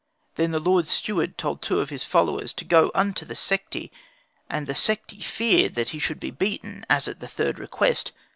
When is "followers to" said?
2.05-2.65